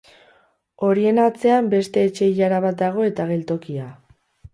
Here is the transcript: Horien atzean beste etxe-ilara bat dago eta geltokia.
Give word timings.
Horien 0.85 1.19
atzean 1.23 1.69
beste 1.73 2.05
etxe-ilara 2.09 2.63
bat 2.65 2.79
dago 2.81 3.05
eta 3.11 3.29
geltokia. 3.33 3.87